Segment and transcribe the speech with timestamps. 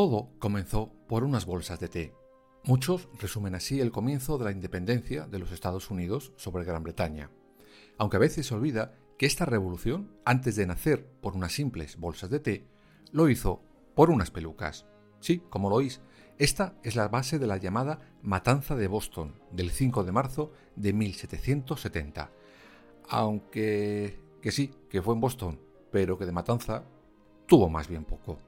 [0.00, 2.14] Todo comenzó por unas bolsas de té.
[2.64, 7.30] Muchos resumen así el comienzo de la independencia de los Estados Unidos sobre Gran Bretaña,
[7.98, 12.30] aunque a veces se olvida que esta revolución, antes de nacer por unas simples bolsas
[12.30, 12.66] de té,
[13.12, 13.62] lo hizo
[13.94, 14.86] por unas pelucas.
[15.18, 16.00] Sí, como lo oís,
[16.38, 20.94] esta es la base de la llamada Matanza de Boston del 5 de marzo de
[20.94, 22.30] 1770.
[23.10, 25.60] Aunque que sí, que fue en Boston,
[25.92, 26.84] pero que de matanza
[27.46, 28.38] tuvo más bien poco.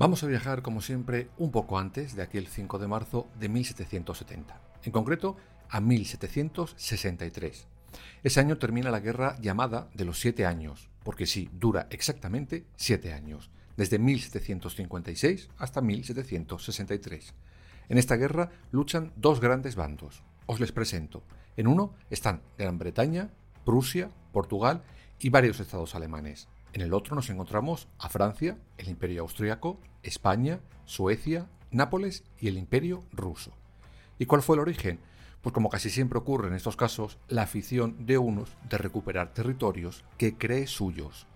[0.00, 4.58] Vamos a viajar, como siempre, un poco antes de aquel 5 de marzo de 1770,
[4.84, 5.36] en concreto
[5.68, 7.66] a 1763.
[8.22, 13.12] Ese año termina la guerra llamada de los siete años, porque sí, dura exactamente siete
[13.12, 17.34] años, desde 1756 hasta 1763.
[17.90, 20.22] En esta guerra luchan dos grandes bandos.
[20.46, 21.22] Os les presento.
[21.58, 23.28] En uno están Gran Bretaña,
[23.66, 24.82] Prusia, Portugal
[25.18, 26.48] y varios estados alemanes.
[26.72, 32.56] En el otro nos encontramos a Francia, el Imperio Austriaco, España, Suecia, Nápoles y el
[32.58, 33.52] Imperio Ruso.
[34.20, 35.00] ¿Y cuál fue el origen?
[35.42, 40.04] Pues como casi siempre ocurre en estos casos, la afición de unos de recuperar territorios
[40.16, 41.26] que cree suyos.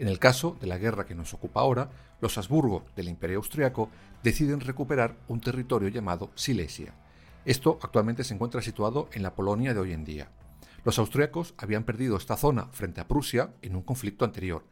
[0.00, 1.90] En el caso de la guerra que nos ocupa ahora,
[2.20, 3.90] los Habsburgo del Imperio Austriaco
[4.24, 6.94] deciden recuperar un territorio llamado Silesia.
[7.44, 10.30] Esto actualmente se encuentra situado en la Polonia de hoy en día.
[10.84, 14.64] Los austriacos habían perdido esta zona frente a Prusia en un conflicto anterior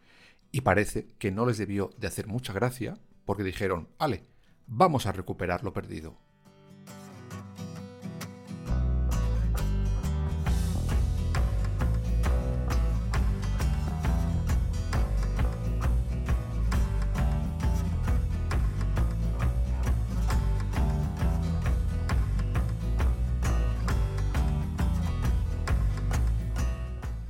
[0.50, 4.24] y parece que no les debió de hacer mucha gracia porque dijeron, vale,
[4.66, 6.16] vamos a recuperar lo perdido.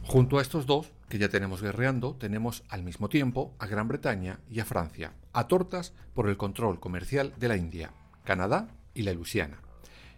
[0.08, 4.40] Junto a estos dos, que ya tenemos guerreando, tenemos al mismo tiempo a Gran Bretaña
[4.48, 7.92] y a Francia, a tortas por el control comercial de la India,
[8.24, 9.58] Canadá y la Luisiana.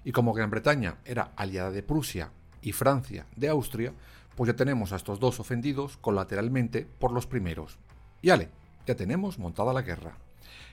[0.04, 2.30] Y como Gran Bretaña era aliada de Prusia
[2.62, 3.92] y Francia de Austria,
[4.36, 7.76] pues ya tenemos a estos dos ofendidos colateralmente por los primeros.
[8.22, 10.18] Y ya tenemos montada la guerra.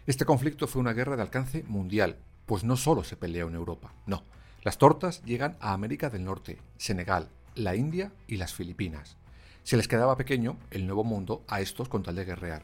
[0.06, 3.96] Este conflicto fue una guerra de alcance mundial, pues no solo se peleó en Europa,
[4.06, 4.24] no.
[4.62, 9.18] Las tortas llegan a América del Norte, Senegal, la India y las Filipinas.
[9.64, 12.64] Se les quedaba pequeño el nuevo mundo a estos con tal de guerrear.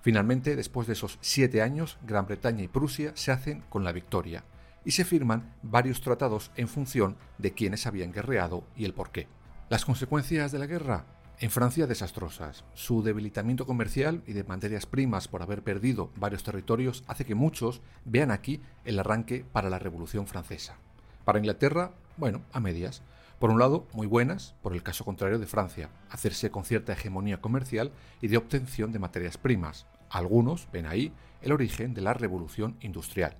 [0.00, 4.44] Finalmente, después de esos siete años, Gran Bretaña y Prusia se hacen con la victoria
[4.84, 9.28] y se firman varios tratados en función de quiénes habían guerreado y el por qué.
[9.68, 11.06] Las consecuencias de la guerra
[11.38, 12.64] en Francia desastrosas.
[12.74, 17.80] Su debilitamiento comercial y de materias primas por haber perdido varios territorios hace que muchos
[18.04, 20.76] vean aquí el arranque para la Revolución Francesa.
[21.24, 23.02] Para Inglaterra, bueno, a medias.
[23.42, 27.40] Por un lado, muy buenas, por el caso contrario de Francia, hacerse con cierta hegemonía
[27.40, 27.90] comercial
[28.20, 29.88] y de obtención de materias primas.
[30.10, 33.36] Algunos ven ahí el origen de la revolución industrial.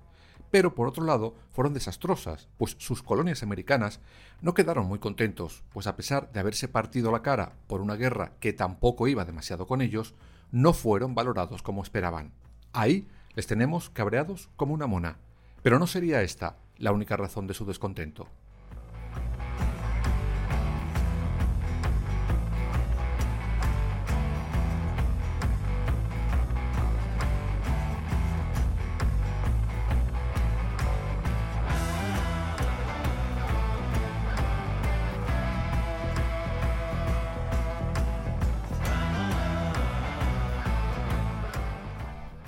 [0.51, 4.01] Pero por otro lado, fueron desastrosas, pues sus colonias americanas
[4.41, 8.33] no quedaron muy contentos, pues a pesar de haberse partido la cara por una guerra
[8.41, 10.15] que tampoco iba demasiado con ellos,
[10.51, 12.33] no fueron valorados como esperaban.
[12.73, 15.19] Ahí les tenemos cabreados como una mona.
[15.61, 18.27] Pero no sería esta la única razón de su descontento.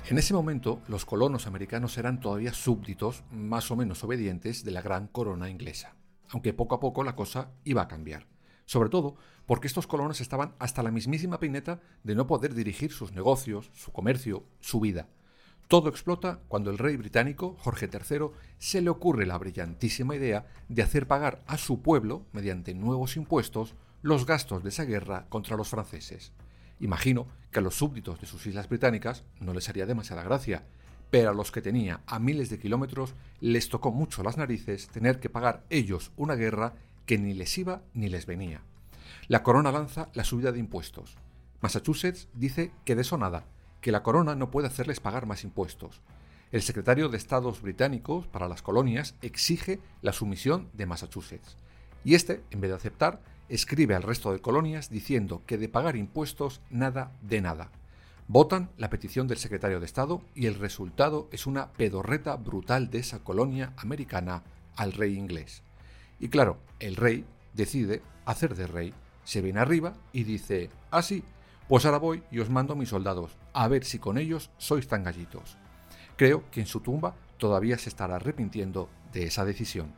[0.08, 4.80] En ese momento, los colonos americanos eran todavía súbditos, más o menos obedientes, de la
[4.80, 5.96] gran corona inglesa,
[6.28, 8.28] aunque poco a poco la cosa iba a cambiar.
[8.68, 9.14] sobre todo
[9.46, 13.92] porque estos colonos estaban hasta la mismísima peineta de no poder dirigir sus negocios, su
[13.92, 15.08] comercio, su vida.
[15.68, 20.82] Todo explota cuando el rey británico, Jorge III, se le ocurre la brillantísima idea de
[20.82, 25.68] hacer pagar a su pueblo, mediante nuevos impuestos, los gastos de esa guerra contra los
[25.68, 26.32] franceses.
[26.80, 30.64] Imagino que a los súbditos de sus islas británicas no les haría demasiada gracia,
[31.10, 35.20] pero a los que tenía a miles de kilómetros les tocó mucho las narices tener
[35.20, 36.74] que pagar ellos una guerra
[37.06, 38.62] que ni les iba ni les venía.
[39.28, 41.16] La corona lanza la subida de impuestos.
[41.60, 43.44] Massachusetts dice que de eso nada,
[43.80, 46.02] que la corona no puede hacerles pagar más impuestos.
[46.52, 51.56] El secretario de Estados británicos para las colonias exige la sumisión de Massachusetts.
[52.04, 55.96] Y este, en vez de aceptar, escribe al resto de colonias diciendo que de pagar
[55.96, 57.70] impuestos nada de nada.
[58.28, 62.98] Votan la petición del secretario de Estado y el resultado es una pedorreta brutal de
[62.98, 64.42] esa colonia americana
[64.74, 65.62] al rey inglés.
[66.18, 68.94] Y claro, el rey decide hacer de rey,
[69.24, 71.32] se viene arriba y dice, así, ah,
[71.68, 75.02] pues ahora voy y os mando mis soldados, a ver si con ellos sois tan
[75.02, 75.56] gallitos.
[76.16, 79.92] Creo que en su tumba todavía se estará arrepintiendo de esa decisión.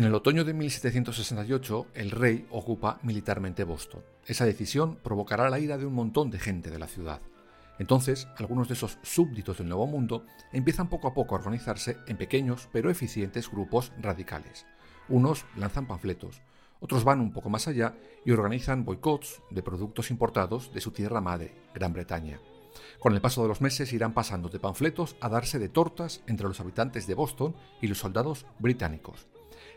[0.00, 4.02] En el otoño de 1768, el rey ocupa militarmente Boston.
[4.24, 7.20] Esa decisión provocará la ira de un montón de gente de la ciudad.
[7.78, 12.16] Entonces, algunos de esos súbditos del Nuevo Mundo empiezan poco a poco a organizarse en
[12.16, 14.64] pequeños pero eficientes grupos radicales.
[15.10, 16.40] Unos lanzan panfletos,
[16.80, 17.94] otros van un poco más allá
[18.24, 22.40] y organizan boicots de productos importados de su tierra madre, Gran Bretaña.
[22.98, 26.46] Con el paso de los meses irán pasando de panfletos a darse de tortas entre
[26.46, 29.26] los habitantes de Boston y los soldados británicos.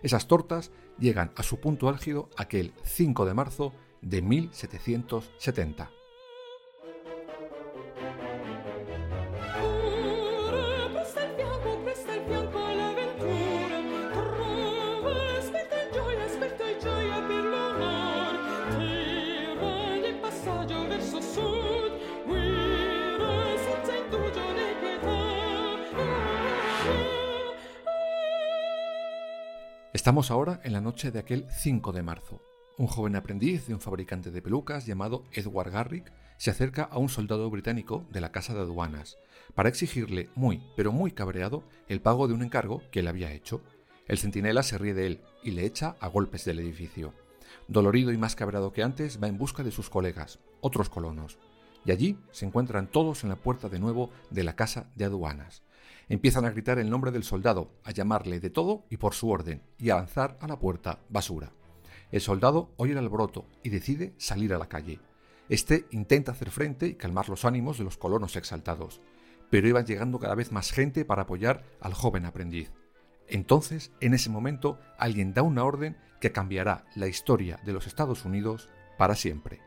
[0.01, 6.03] Esas tortas llegan a su punto álgido aquel 5 de marzo de 1770.
[29.94, 32.42] Estamos ahora en la noche de aquel 5 de marzo.
[32.80, 37.10] Un joven aprendiz de un fabricante de pelucas llamado Edward Garrick se acerca a un
[37.10, 39.19] soldado británico de la casa de aduanas
[39.54, 43.62] para exigirle, muy, pero muy cabreado, el pago de un encargo que él había hecho.
[44.07, 47.13] El centinela se ríe de él y le echa a golpes del edificio.
[47.68, 51.38] Dolorido y más cabreado que antes, va en busca de sus colegas, otros colonos.
[51.86, 55.62] Y allí se encuentran todos en la puerta de nuevo de la casa de aduanas.
[56.13, 59.63] Empiezan a gritar el nombre del soldado, a llamarle de todo y por su orden,
[59.80, 61.53] y a lanzar a la puerta basura.
[62.12, 65.00] El soldado oye el alboroto y decide salir a la calle.
[65.50, 69.01] Este intenta hacer frente y calmar los ánimos de los colonos exaltados,
[69.50, 72.72] pero iba llegando cada vez más gente para apoyar al joven aprendiz.
[73.27, 78.24] Entonces, en ese momento, alguien da una orden que cambiará la historia de los Estados
[78.24, 79.62] Unidos para siempre.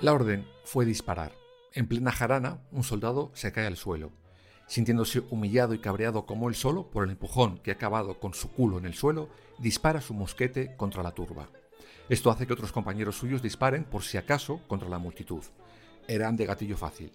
[0.00, 1.32] La orden fue disparar.
[1.74, 4.12] En plena jarana, un soldado se cae al suelo.
[4.66, 8.50] Sintiéndose humillado y cabreado como él solo por el empujón que ha acabado con su
[8.50, 9.28] culo en el suelo,
[9.58, 11.50] dispara su mosquete contra la turba.
[12.08, 15.44] Esto hace que otros compañeros suyos disparen por si acaso contra la multitud.
[16.08, 17.12] Eran de gatillo fácil.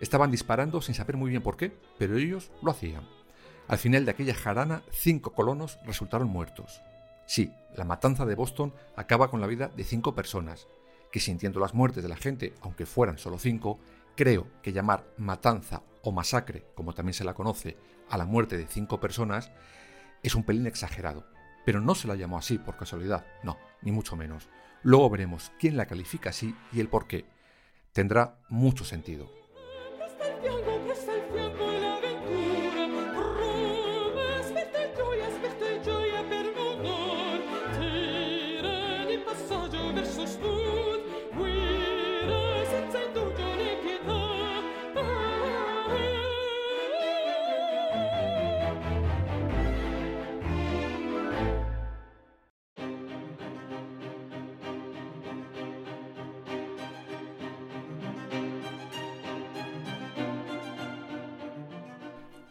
[0.00, 3.08] Estaban disparando sin saber muy bien por qué, pero ellos lo hacían.
[3.68, 6.82] Al final de aquella jarana, cinco colonos resultaron muertos.
[7.26, 10.66] Sí, la matanza de Boston acaba con la vida de cinco personas,
[11.14, 13.78] que sintiendo las muertes de la gente, aunque fueran solo cinco,
[14.16, 17.76] creo que llamar matanza o masacre, como también se la conoce,
[18.10, 19.52] a la muerte de cinco personas,
[20.24, 21.24] es un pelín exagerado.
[21.64, 24.48] Pero no se la llamó así por casualidad, no, ni mucho menos.
[24.82, 27.26] Luego veremos quién la califica así y el por qué.
[27.92, 29.30] Tendrá mucho sentido.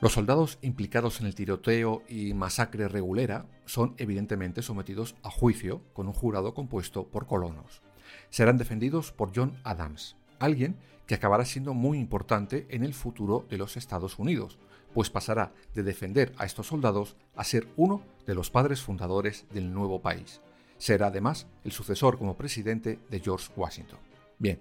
[0.03, 6.07] Los soldados implicados en el tiroteo y masacre regulera son evidentemente sometidos a juicio con
[6.07, 7.81] un jurado compuesto por colonos.
[8.29, 10.75] Serán defendidos por John Adams, alguien
[11.07, 14.59] que acabará siendo muy importante en el futuro de los Estados Unidos,
[14.93, 19.73] pues pasará de defender a estos soldados a ser uno de los padres fundadores del
[19.73, 20.41] nuevo país.
[20.77, 23.99] Será además el sucesor como presidente de George Washington.
[24.37, 24.59] Bien,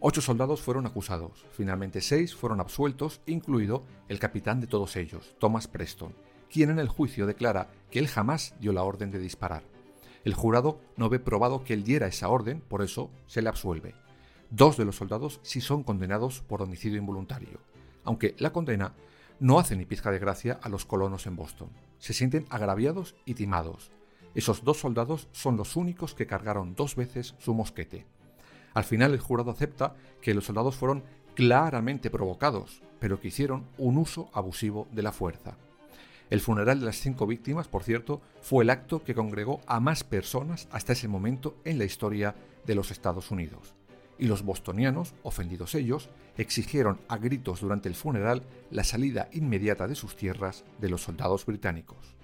[0.00, 5.66] Ocho soldados fueron acusados, finalmente seis fueron absueltos, incluido el capitán de todos ellos, Thomas
[5.66, 6.14] Preston,
[6.48, 9.64] quien en el juicio declara que él jamás dio la orden de disparar.
[10.24, 13.96] El jurado no ve probado que él diera esa orden, por eso se le absuelve.
[14.50, 17.58] Dos de los soldados sí son condenados por homicidio involuntario,
[18.04, 18.94] aunque la condena
[19.40, 21.70] no hace ni pizca de gracia a los colonos en Boston.
[21.98, 23.90] Se sienten agraviados y timados.
[24.36, 28.06] Esos dos soldados son los únicos que cargaron dos veces su mosquete.
[28.74, 31.02] Al final el jurado acepta que los soldados fueron
[31.34, 35.56] claramente provocados, pero que hicieron un uso abusivo de la fuerza.
[36.30, 40.04] El funeral de las cinco víctimas, por cierto, fue el acto que congregó a más
[40.04, 42.34] personas hasta ese momento en la historia
[42.66, 43.74] de los Estados Unidos.
[44.18, 49.94] Y los bostonianos, ofendidos ellos, exigieron a gritos durante el funeral la salida inmediata de
[49.94, 52.16] sus tierras de los soldados británicos.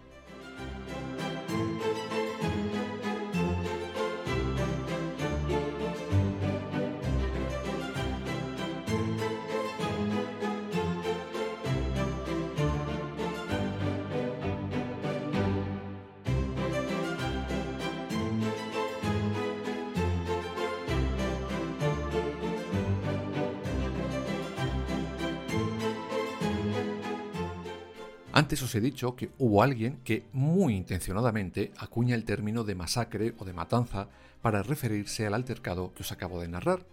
[28.36, 33.32] Antes os he dicho que hubo alguien que muy intencionadamente acuña el término de masacre
[33.38, 34.08] o de matanza
[34.42, 36.84] para referirse al altercado que os acabo de narrar.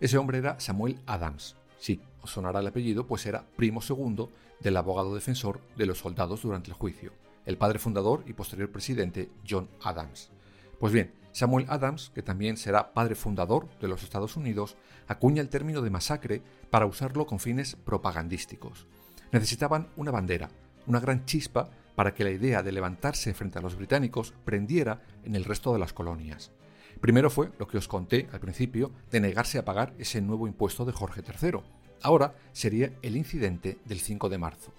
[0.00, 1.54] Ese hombre era Samuel Adams.
[1.78, 6.42] Sí, os sonará el apellido, pues era primo segundo del abogado defensor de los soldados
[6.42, 7.12] durante el juicio,
[7.46, 10.32] el padre fundador y posterior presidente John Adams.
[10.80, 14.76] Pues bien, Samuel Adams, que también será padre fundador de los Estados Unidos,
[15.06, 18.88] acuña el término de masacre para usarlo con fines propagandísticos.
[19.30, 20.50] Necesitaban una bandera,
[20.88, 25.36] una gran chispa para que la idea de levantarse frente a los británicos prendiera en
[25.36, 26.50] el resto de las colonias.
[27.00, 30.84] Primero fue lo que os conté al principio de negarse a pagar ese nuevo impuesto
[30.84, 31.60] de Jorge III.
[32.02, 34.72] Ahora sería el incidente del 5 de marzo.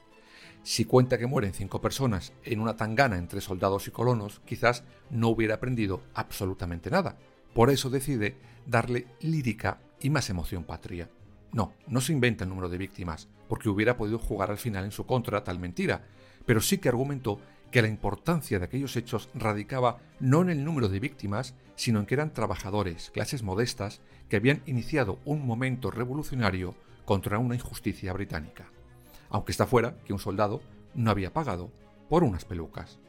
[0.63, 5.29] Si cuenta que mueren cinco personas en una tangana entre soldados y colonos, quizás no
[5.29, 7.17] hubiera aprendido absolutamente nada.
[7.53, 8.35] Por eso decide
[8.67, 11.09] darle lírica y más emoción patria.
[11.51, 14.91] No, no se inventa el número de víctimas, porque hubiera podido jugar al final en
[14.91, 16.03] su contra tal mentira,
[16.45, 17.39] pero sí que argumentó
[17.71, 22.05] que la importancia de aquellos hechos radicaba no en el número de víctimas, sino en
[22.05, 26.75] que eran trabajadores, clases modestas, que habían iniciado un momento revolucionario
[27.05, 28.65] contra una injusticia británica.
[29.29, 30.61] Aunque está fuera que un soldado
[30.95, 31.71] no había pagado
[32.09, 32.99] por unas pelucas.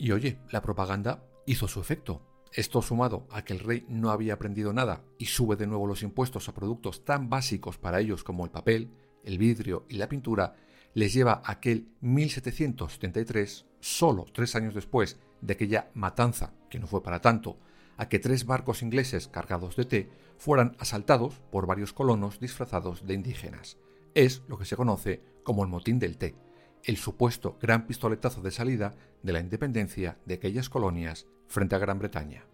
[0.00, 2.22] Y oye, la propaganda hizo su efecto.
[2.54, 6.02] Esto sumado a que el rey no había aprendido nada y sube de nuevo los
[6.02, 8.90] impuestos a productos tan básicos para ellos como el papel,
[9.24, 10.56] el vidrio y la pintura,
[10.94, 17.02] les lleva a aquel 1773, solo tres años después de aquella matanza, que no fue
[17.02, 17.58] para tanto,
[17.98, 23.12] a que tres barcos ingleses cargados de té fueran asaltados por varios colonos disfrazados de
[23.12, 23.76] indígenas.
[24.14, 26.34] Es lo que se conoce como el motín del té,
[26.84, 31.98] el supuesto gran pistoletazo de salida de la independencia de aquellas colonias frente a Gran
[31.98, 32.44] Bretaña.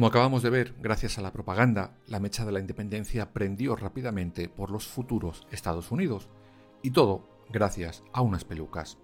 [0.00, 4.48] Como acabamos de ver, gracias a la propaganda, la mecha de la independencia prendió rápidamente
[4.48, 6.30] por los futuros Estados Unidos,
[6.80, 8.96] y todo gracias a unas pelucas.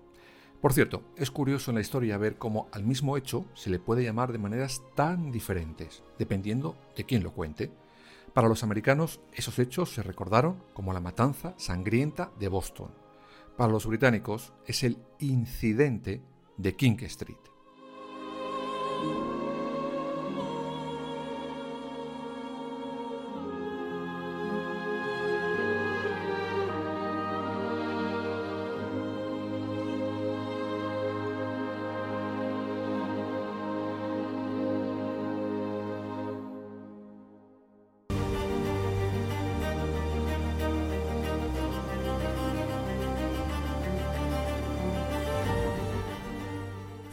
[0.63, 4.05] Por cierto, es curioso en la historia ver cómo al mismo hecho se le puede
[4.05, 7.71] llamar de maneras tan diferentes, dependiendo de quién lo cuente.
[8.33, 12.91] Para los americanos, esos hechos se recordaron como la matanza sangrienta de Boston.
[13.59, 16.23] Para los británicos, es el incidente
[16.57, 17.56] de King Street.